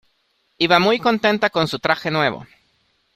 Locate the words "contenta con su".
0.97-1.77